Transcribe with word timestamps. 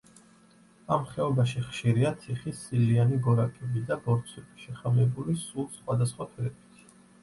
ამ 0.95 1.03
ხეობაში 1.09 1.63
ხშირია 1.65 2.13
თიხის 2.25 2.63
სილიანი 2.71 3.21
გორაკები 3.29 3.87
და 3.93 4.01
ბორცვები, 4.09 4.67
შეხამებული 4.67 5.41
სულ 5.47 5.73
სხვა 5.81 6.03
და 6.05 6.15
სხვა 6.15 6.33
ფერებით. 6.37 6.87